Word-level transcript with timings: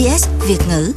SBS 0.00 0.28
Việt 0.48 0.58
ngữ. 0.68 0.92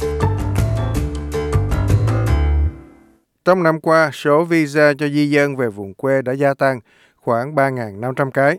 Trong 3.44 3.62
năm 3.62 3.80
qua, 3.80 4.10
số 4.12 4.44
visa 4.44 4.92
cho 4.98 5.08
di 5.08 5.30
dân 5.30 5.56
về 5.56 5.68
vùng 5.68 5.94
quê 5.94 6.22
đã 6.22 6.32
gia 6.32 6.54
tăng 6.54 6.80
khoảng 7.16 7.54
3.500 7.54 8.30
cái. 8.30 8.58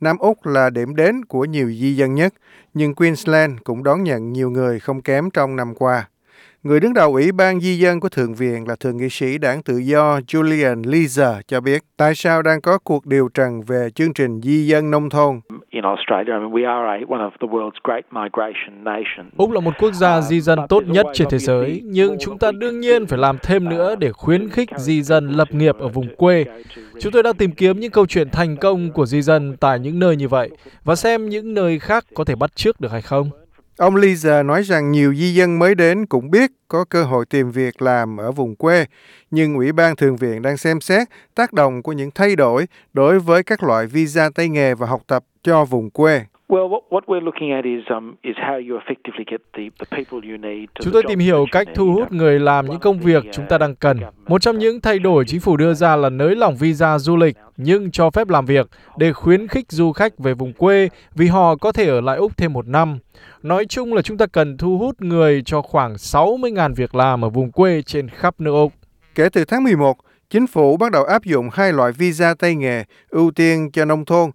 Nam 0.00 0.18
Úc 0.18 0.46
là 0.46 0.70
điểm 0.70 0.96
đến 0.96 1.24
của 1.24 1.44
nhiều 1.44 1.68
di 1.68 1.96
dân 1.96 2.14
nhất, 2.14 2.34
nhưng 2.74 2.94
Queensland 2.94 3.58
cũng 3.64 3.82
đón 3.82 4.04
nhận 4.04 4.32
nhiều 4.32 4.50
người 4.50 4.80
không 4.80 5.02
kém 5.02 5.30
trong 5.30 5.56
năm 5.56 5.74
qua. 5.74 6.08
Người 6.64 6.80
đứng 6.80 6.94
đầu 6.94 7.12
Ủy 7.12 7.32
ban 7.32 7.60
Di 7.60 7.78
dân 7.78 8.00
của 8.00 8.08
Thượng 8.08 8.34
viện 8.34 8.68
là 8.68 8.76
Thượng 8.80 8.96
nghị 8.96 9.08
sĩ 9.08 9.38
đảng 9.38 9.62
tự 9.62 9.78
do 9.78 10.18
Julian 10.18 10.82
Leeser 10.90 11.36
cho 11.46 11.60
biết 11.60 11.82
tại 11.96 12.14
sao 12.14 12.42
đang 12.42 12.60
có 12.60 12.78
cuộc 12.78 13.06
điều 13.06 13.28
trần 13.34 13.62
về 13.62 13.88
chương 13.94 14.14
trình 14.14 14.40
di 14.40 14.66
dân 14.66 14.90
nông 14.90 15.10
thôn. 15.10 15.40
Úc 19.36 19.50
là 19.50 19.60
một 19.60 19.74
quốc 19.78 19.92
gia 19.92 20.20
di 20.20 20.40
dân 20.40 20.58
tốt 20.68 20.82
nhất 20.86 21.06
trên 21.12 21.28
thế 21.30 21.38
giới, 21.38 21.80
nhưng 21.84 22.16
chúng 22.20 22.38
ta 22.38 22.52
đương 22.52 22.80
nhiên 22.80 23.06
phải 23.06 23.18
làm 23.18 23.38
thêm 23.42 23.68
nữa 23.68 23.94
để 23.96 24.12
khuyến 24.12 24.48
khích 24.48 24.68
di 24.76 25.02
dân 25.02 25.28
lập 25.28 25.48
nghiệp 25.50 25.76
ở 25.78 25.88
vùng 25.88 26.16
quê. 26.16 26.44
Chúng 27.00 27.12
tôi 27.12 27.22
đang 27.22 27.34
tìm 27.34 27.52
kiếm 27.52 27.80
những 27.80 27.90
câu 27.90 28.06
chuyện 28.06 28.30
thành 28.30 28.56
công 28.56 28.92
của 28.92 29.06
di 29.06 29.22
dân 29.22 29.56
tại 29.60 29.78
những 29.80 29.98
nơi 29.98 30.16
như 30.16 30.28
vậy 30.28 30.50
và 30.84 30.94
xem 30.94 31.28
những 31.28 31.54
nơi 31.54 31.78
khác 31.78 32.04
có 32.14 32.24
thể 32.24 32.34
bắt 32.34 32.56
chước 32.56 32.80
được 32.80 32.92
hay 32.92 33.02
không. 33.02 33.30
Ông 33.76 33.96
Lisa 33.96 34.42
nói 34.42 34.62
rằng 34.62 34.92
nhiều 34.92 35.14
di 35.14 35.34
dân 35.34 35.58
mới 35.58 35.74
đến 35.74 36.06
cũng 36.06 36.30
biết 36.30 36.50
có 36.68 36.84
cơ 36.84 37.04
hội 37.04 37.26
tìm 37.26 37.50
việc 37.50 37.82
làm 37.82 38.16
ở 38.16 38.32
vùng 38.32 38.56
quê, 38.56 38.86
nhưng 39.30 39.54
Ủy 39.54 39.72
ban 39.72 39.96
Thường 39.96 40.16
viện 40.16 40.42
đang 40.42 40.56
xem 40.56 40.80
xét 40.80 41.08
tác 41.34 41.52
động 41.52 41.82
của 41.82 41.92
những 41.92 42.10
thay 42.14 42.36
đổi 42.36 42.66
đối 42.92 43.20
với 43.20 43.42
các 43.42 43.62
loại 43.62 43.86
visa 43.86 44.30
tay 44.34 44.48
nghề 44.48 44.74
và 44.74 44.86
học 44.86 45.02
tập 45.06 45.24
cho 45.42 45.64
vùng 45.64 45.90
quê. 45.90 46.24
Chúng 50.80 50.92
tôi 50.92 51.02
tìm 51.08 51.18
hiểu 51.18 51.46
cách 51.52 51.68
thu 51.74 51.92
hút 51.92 52.12
người 52.12 52.40
làm 52.40 52.66
những 52.66 52.80
công 52.80 52.98
việc 52.98 53.24
chúng 53.32 53.46
ta 53.48 53.58
đang 53.58 53.74
cần. 53.74 54.00
Một 54.28 54.42
trong 54.42 54.58
những 54.58 54.80
thay 54.80 54.98
đổi 54.98 55.24
chính 55.26 55.40
phủ 55.40 55.56
đưa 55.56 55.74
ra 55.74 55.96
là 55.96 56.10
nới 56.10 56.36
lỏng 56.36 56.56
visa 56.56 56.98
du 56.98 57.16
lịch 57.16 57.36
nhưng 57.56 57.90
cho 57.90 58.10
phép 58.10 58.28
làm 58.28 58.46
việc 58.46 58.70
để 58.98 59.12
khuyến 59.12 59.48
khích 59.48 59.66
du 59.68 59.92
khách 59.92 60.18
về 60.18 60.34
vùng 60.34 60.52
quê 60.52 60.88
vì 61.14 61.26
họ 61.26 61.56
có 61.56 61.72
thể 61.72 61.88
ở 61.88 62.00
lại 62.00 62.16
Úc 62.16 62.36
thêm 62.36 62.52
một 62.52 62.66
năm. 62.66 62.98
Nói 63.42 63.66
chung 63.66 63.94
là 63.94 64.02
chúng 64.02 64.18
ta 64.18 64.26
cần 64.26 64.56
thu 64.56 64.78
hút 64.78 65.00
người 65.00 65.42
cho 65.44 65.62
khoảng 65.62 65.94
60.000 65.94 66.74
việc 66.74 66.94
làm 66.94 67.24
ở 67.24 67.28
vùng 67.28 67.52
quê 67.52 67.82
trên 67.82 68.08
khắp 68.08 68.40
nước 68.40 68.52
Úc. 68.52 68.72
Kể 69.14 69.28
từ 69.28 69.44
tháng 69.44 69.64
11, 69.64 69.96
chính 70.30 70.46
phủ 70.46 70.76
bắt 70.76 70.92
đầu 70.92 71.04
áp 71.04 71.24
dụng 71.24 71.48
hai 71.52 71.72
loại 71.72 71.92
visa 71.92 72.34
tay 72.34 72.54
nghề 72.54 72.84
ưu 73.08 73.30
tiên 73.30 73.70
cho 73.72 73.84
nông 73.84 74.04
thôn 74.04 74.30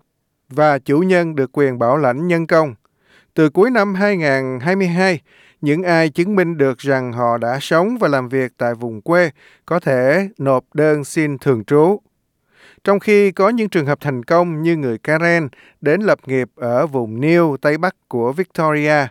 và 0.50 0.80
chủ 0.80 1.00
nhân 1.00 1.36
được 1.36 1.50
quyền 1.53 1.80
bảo 1.80 1.97
lãnh 1.97 2.28
nhân 2.28 2.47
công. 2.47 2.75
Từ 3.33 3.50
cuối 3.50 3.72
năm 3.72 3.95
2022, 3.95 5.22
những 5.61 5.83
ai 5.83 6.09
chứng 6.09 6.36
minh 6.36 6.58
được 6.58 6.78
rằng 6.78 7.14
họ 7.14 7.38
đã 7.38 7.58
sống 7.61 7.97
và 7.97 8.08
làm 8.08 8.30
việc 8.30 8.52
tại 8.58 8.73
vùng 8.73 9.02
quê 9.02 9.31
có 9.66 9.80
thể 9.80 10.30
nộp 10.38 10.66
đơn 10.73 11.03
xin 11.03 11.38
thường 11.38 11.64
trú. 11.64 12.00
Trong 12.83 13.00
khi 13.00 13.31
có 13.31 13.50
những 13.50 13.69
trường 13.69 13.86
hợp 13.86 13.97
thành 14.02 14.23
công 14.23 14.61
như 14.61 14.78
người 14.78 14.97
Karen 14.97 15.47
đến 15.81 16.02
lập 16.02 16.19
nghiệp 16.25 16.50
ở 16.56 16.88
vùng 16.88 17.22
New, 17.22 17.58
Tây 17.58 17.78
Bắc 17.78 17.95
của 18.08 18.34
Victoria, 18.34 19.08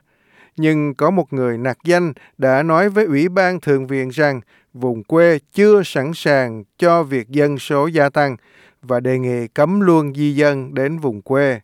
nhưng 0.56 0.94
có 0.94 1.10
một 1.10 1.32
người 1.32 1.58
nạc 1.58 1.78
danh 1.84 2.12
đã 2.38 2.62
nói 2.62 2.88
với 2.88 3.04
Ủy 3.04 3.28
ban 3.28 3.60
Thượng 3.60 3.86
viện 3.86 4.08
rằng 4.08 4.40
vùng 4.72 5.04
quê 5.04 5.38
chưa 5.52 5.82
sẵn 5.84 6.12
sàng 6.14 6.64
cho 6.78 7.02
việc 7.02 7.28
dân 7.28 7.58
số 7.58 7.86
gia 7.86 8.08
tăng 8.08 8.36
và 8.82 9.00
đề 9.00 9.18
nghị 9.18 9.48
cấm 9.48 9.80
luôn 9.80 10.14
di 10.14 10.34
dân 10.34 10.74
đến 10.74 10.98
vùng 10.98 11.22
quê. 11.22 11.60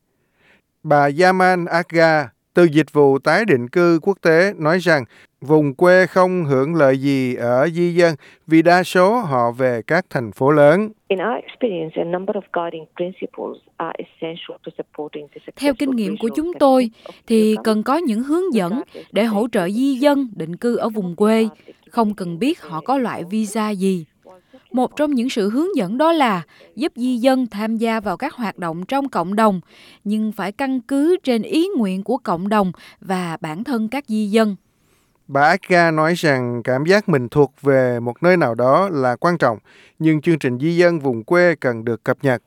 Bà 0.82 1.08
Yaman 1.20 1.64
Aga 1.64 2.28
từ 2.54 2.64
dịch 2.64 2.92
vụ 2.92 3.18
tái 3.18 3.44
định 3.44 3.68
cư 3.68 3.98
quốc 4.02 4.18
tế 4.22 4.54
nói 4.58 4.78
rằng 4.78 5.04
vùng 5.40 5.74
quê 5.74 6.06
không 6.06 6.44
hưởng 6.44 6.74
lợi 6.74 6.98
gì 6.98 7.34
ở 7.34 7.68
di 7.68 7.94
dân 7.94 8.14
vì 8.46 8.62
đa 8.62 8.82
số 8.82 9.18
họ 9.18 9.50
về 9.50 9.82
các 9.86 10.06
thành 10.10 10.32
phố 10.32 10.50
lớn. 10.50 10.88
Theo 15.56 15.74
kinh 15.74 15.90
nghiệm 15.90 16.16
của 16.16 16.28
chúng 16.36 16.52
tôi 16.58 16.90
thì 17.26 17.56
cần 17.64 17.82
có 17.82 17.96
những 17.96 18.22
hướng 18.22 18.54
dẫn 18.54 18.82
để 19.12 19.24
hỗ 19.24 19.48
trợ 19.52 19.68
di 19.68 19.94
dân 19.94 20.28
định 20.36 20.56
cư 20.56 20.76
ở 20.76 20.88
vùng 20.88 21.16
quê, 21.16 21.48
không 21.90 22.14
cần 22.14 22.38
biết 22.38 22.62
họ 22.62 22.80
có 22.80 22.98
loại 22.98 23.24
visa 23.30 23.70
gì. 23.70 24.04
Một 24.74 24.96
trong 24.96 25.14
những 25.14 25.30
sự 25.30 25.50
hướng 25.50 25.76
dẫn 25.76 25.98
đó 25.98 26.12
là 26.12 26.42
giúp 26.76 26.92
di 26.96 27.16
dân 27.16 27.46
tham 27.46 27.76
gia 27.76 28.00
vào 28.00 28.16
các 28.16 28.32
hoạt 28.32 28.58
động 28.58 28.86
trong 28.86 29.08
cộng 29.08 29.36
đồng, 29.36 29.60
nhưng 30.04 30.32
phải 30.32 30.52
căn 30.52 30.80
cứ 30.80 31.16
trên 31.22 31.42
ý 31.42 31.68
nguyện 31.76 32.02
của 32.02 32.16
cộng 32.16 32.48
đồng 32.48 32.72
và 33.00 33.36
bản 33.40 33.64
thân 33.64 33.88
các 33.88 34.04
di 34.08 34.26
dân. 34.26 34.56
Bà 35.26 35.40
Aka 35.42 35.90
nói 35.90 36.14
rằng 36.14 36.62
cảm 36.64 36.84
giác 36.84 37.08
mình 37.08 37.28
thuộc 37.28 37.52
về 37.62 38.00
một 38.00 38.22
nơi 38.22 38.36
nào 38.36 38.54
đó 38.54 38.88
là 38.92 39.16
quan 39.16 39.38
trọng, 39.38 39.58
nhưng 39.98 40.20
chương 40.20 40.38
trình 40.38 40.58
di 40.58 40.76
dân 40.76 41.00
vùng 41.00 41.24
quê 41.24 41.54
cần 41.60 41.84
được 41.84 42.04
cập 42.04 42.16
nhật. 42.22 42.42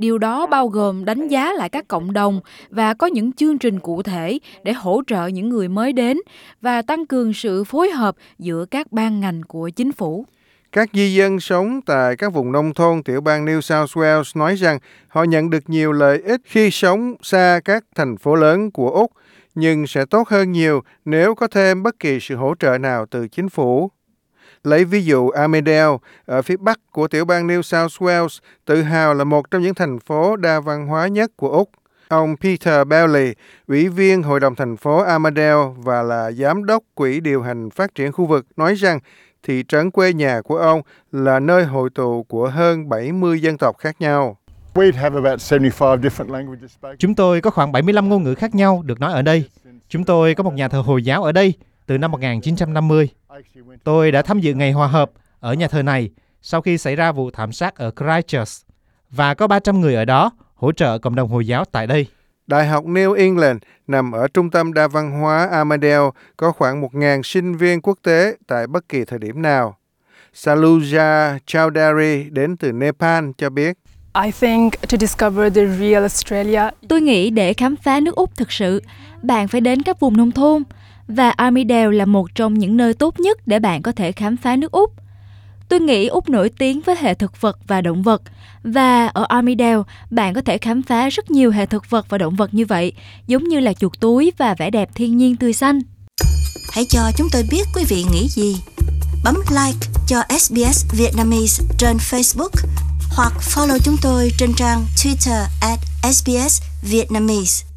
Điều 0.00 0.18
đó 0.18 0.46
bao 0.46 0.68
gồm 0.68 1.04
đánh 1.04 1.28
giá 1.28 1.52
lại 1.52 1.68
các 1.68 1.88
cộng 1.88 2.12
đồng 2.12 2.40
và 2.70 2.94
có 2.94 3.06
những 3.06 3.32
chương 3.32 3.58
trình 3.58 3.80
cụ 3.80 4.02
thể 4.02 4.38
để 4.62 4.72
hỗ 4.72 5.02
trợ 5.06 5.26
những 5.26 5.48
người 5.48 5.68
mới 5.68 5.92
đến 5.92 6.18
và 6.60 6.82
tăng 6.82 7.06
cường 7.06 7.32
sự 7.32 7.64
phối 7.64 7.90
hợp 7.90 8.16
giữa 8.38 8.64
các 8.70 8.92
ban 8.92 9.20
ngành 9.20 9.42
của 9.48 9.70
chính 9.76 9.92
phủ. 9.92 10.24
Các 10.72 10.88
di 10.92 11.14
dân 11.14 11.40
sống 11.40 11.80
tại 11.86 12.16
các 12.16 12.32
vùng 12.32 12.52
nông 12.52 12.74
thôn 12.74 13.02
tiểu 13.02 13.20
bang 13.20 13.46
New 13.46 13.60
South 13.60 13.96
Wales 13.96 14.38
nói 14.40 14.54
rằng 14.54 14.78
họ 15.08 15.22
nhận 15.22 15.50
được 15.50 15.62
nhiều 15.66 15.92
lợi 15.92 16.22
ích 16.22 16.40
khi 16.44 16.70
sống 16.70 17.14
xa 17.22 17.60
các 17.64 17.84
thành 17.94 18.16
phố 18.16 18.34
lớn 18.34 18.70
của 18.70 18.90
Úc, 18.90 19.12
nhưng 19.54 19.86
sẽ 19.86 20.04
tốt 20.04 20.28
hơn 20.28 20.52
nhiều 20.52 20.80
nếu 21.04 21.34
có 21.34 21.46
thêm 21.46 21.82
bất 21.82 21.98
kỳ 21.98 22.18
sự 22.20 22.36
hỗ 22.36 22.54
trợ 22.58 22.78
nào 22.78 23.06
từ 23.10 23.28
chính 23.28 23.48
phủ. 23.48 23.90
Lấy 24.64 24.84
ví 24.84 25.04
dụ 25.04 25.28
Armidale, 25.28 25.96
ở 26.26 26.42
phía 26.42 26.56
bắc 26.56 26.80
của 26.92 27.08
tiểu 27.08 27.24
bang 27.24 27.48
New 27.48 27.62
South 27.62 28.02
Wales, 28.02 28.38
tự 28.64 28.82
hào 28.82 29.14
là 29.14 29.24
một 29.24 29.50
trong 29.50 29.62
những 29.62 29.74
thành 29.74 30.00
phố 30.00 30.36
đa 30.36 30.60
văn 30.60 30.86
hóa 30.86 31.08
nhất 31.08 31.30
của 31.36 31.48
Úc. 31.48 31.70
Ông 32.08 32.36
Peter 32.36 32.86
Bailey, 32.86 33.34
ủy 33.66 33.88
viên 33.88 34.22
Hội 34.22 34.40
đồng 34.40 34.54
thành 34.54 34.76
phố 34.76 34.96
Armidale 34.96 35.64
và 35.76 36.02
là 36.02 36.32
giám 36.32 36.64
đốc 36.64 36.82
Quỹ 36.94 37.20
điều 37.20 37.42
hành 37.42 37.70
phát 37.70 37.94
triển 37.94 38.12
khu 38.12 38.26
vực, 38.26 38.46
nói 38.56 38.74
rằng 38.74 38.98
thị 39.42 39.64
trấn 39.68 39.90
quê 39.90 40.12
nhà 40.12 40.40
của 40.42 40.56
ông 40.56 40.82
là 41.12 41.40
nơi 41.40 41.64
hội 41.64 41.90
tụ 41.94 42.22
của 42.22 42.48
hơn 42.48 42.88
70 42.88 43.40
dân 43.40 43.58
tộc 43.58 43.78
khác 43.78 43.96
nhau. 44.00 44.38
Chúng 46.98 47.14
tôi 47.14 47.40
có 47.40 47.50
khoảng 47.50 47.72
75 47.72 48.08
ngôn 48.08 48.22
ngữ 48.22 48.34
khác 48.34 48.54
nhau 48.54 48.82
được 48.84 49.00
nói 49.00 49.12
ở 49.12 49.22
đây. 49.22 49.44
Chúng 49.88 50.04
tôi 50.04 50.34
có 50.34 50.42
một 50.42 50.54
nhà 50.54 50.68
thờ 50.68 50.80
Hồi 50.80 51.04
giáo 51.04 51.24
ở 51.24 51.32
đây 51.32 51.54
từ 51.86 51.98
năm 51.98 52.10
1950. 52.10 53.08
Tôi 53.84 54.12
đã 54.12 54.22
tham 54.22 54.40
dự 54.40 54.54
ngày 54.54 54.72
hòa 54.72 54.86
hợp 54.86 55.10
ở 55.40 55.54
nhà 55.54 55.68
thờ 55.68 55.82
này 55.82 56.10
sau 56.42 56.60
khi 56.60 56.78
xảy 56.78 56.96
ra 56.96 57.12
vụ 57.12 57.30
thảm 57.30 57.52
sát 57.52 57.76
ở 57.76 57.90
Christchurch 57.90 58.66
và 59.10 59.34
có 59.34 59.46
300 59.46 59.80
người 59.80 59.94
ở 59.94 60.04
đó 60.04 60.30
hỗ 60.54 60.72
trợ 60.72 60.98
cộng 60.98 61.14
đồng 61.14 61.28
Hồi 61.28 61.46
giáo 61.46 61.64
tại 61.64 61.86
đây. 61.86 62.06
Đại 62.46 62.66
học 62.66 62.84
New 62.84 63.12
England 63.12 63.58
nằm 63.86 64.12
ở 64.12 64.28
trung 64.28 64.50
tâm 64.50 64.72
đa 64.72 64.88
văn 64.88 65.20
hóa 65.20 65.48
Armadale 65.52 66.10
có 66.36 66.52
khoảng 66.52 66.82
1.000 66.82 67.22
sinh 67.22 67.56
viên 67.56 67.80
quốc 67.80 67.98
tế 68.02 68.36
tại 68.46 68.66
bất 68.66 68.88
kỳ 68.88 69.04
thời 69.04 69.18
điểm 69.18 69.42
nào. 69.42 69.76
Saluja 70.34 71.38
Chowdhury 71.46 72.32
đến 72.32 72.56
từ 72.56 72.72
Nepal 72.72 73.24
cho 73.38 73.50
biết. 73.50 73.78
I 74.24 74.30
think 74.30 74.72
to 74.72 74.96
discover 75.00 75.54
the 75.54 75.66
real 75.66 76.02
Australia. 76.02 76.62
Tôi 76.88 77.00
nghĩ 77.00 77.30
để 77.30 77.54
khám 77.54 77.76
phá 77.76 78.00
nước 78.00 78.14
Úc 78.16 78.36
thực 78.36 78.52
sự, 78.52 78.82
bạn 79.22 79.48
phải 79.48 79.60
đến 79.60 79.82
các 79.82 80.00
vùng 80.00 80.16
nông 80.16 80.30
thôn 80.30 80.62
và 81.08 81.30
Armidale 81.30 81.96
là 81.96 82.04
một 82.04 82.34
trong 82.34 82.58
những 82.58 82.76
nơi 82.76 82.94
tốt 82.94 83.20
nhất 83.20 83.38
để 83.46 83.58
bạn 83.58 83.82
có 83.82 83.92
thể 83.92 84.12
khám 84.12 84.36
phá 84.36 84.56
nước 84.56 84.72
Úc. 84.72 84.92
Tôi 85.68 85.80
nghĩ 85.80 86.06
Úc 86.06 86.28
nổi 86.28 86.50
tiếng 86.58 86.80
với 86.80 86.96
hệ 87.00 87.14
thực 87.14 87.40
vật 87.40 87.58
và 87.66 87.80
động 87.80 88.02
vật 88.02 88.22
và 88.62 89.06
ở 89.06 89.24
Armidale 89.28 89.82
bạn 90.10 90.34
có 90.34 90.40
thể 90.40 90.58
khám 90.58 90.82
phá 90.82 91.08
rất 91.08 91.30
nhiều 91.30 91.50
hệ 91.50 91.66
thực 91.66 91.90
vật 91.90 92.06
và 92.08 92.18
động 92.18 92.36
vật 92.36 92.54
như 92.54 92.66
vậy, 92.66 92.92
giống 93.26 93.44
như 93.44 93.60
là 93.60 93.72
chuột 93.72 94.00
túi 94.00 94.32
và 94.38 94.54
vẻ 94.58 94.70
đẹp 94.70 94.90
thiên 94.94 95.16
nhiên 95.16 95.36
tươi 95.36 95.52
xanh. 95.52 95.80
Hãy 96.72 96.84
cho 96.88 97.00
chúng 97.16 97.28
tôi 97.32 97.42
biết 97.50 97.62
quý 97.74 97.84
vị 97.88 98.04
nghĩ 98.12 98.28
gì. 98.28 98.56
Bấm 99.24 99.34
like 99.50 99.88
cho 100.06 100.22
SBS 100.38 100.84
Vietnamese 100.98 101.64
trên 101.78 101.96
Facebook 101.96 102.50
hoặc 103.16 103.32
follow 103.40 103.78
chúng 103.84 103.96
tôi 104.02 104.30
trên 104.38 104.50
trang 104.56 104.84
Twitter 104.96 105.44
at 105.60 105.78
SBS 106.02 106.62
Vietnamese. 106.82 107.67